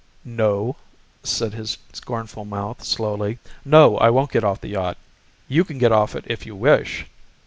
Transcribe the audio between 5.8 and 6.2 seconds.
off